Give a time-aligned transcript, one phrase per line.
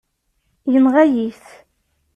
[0.71, 1.45] Yenɣa-yi-t.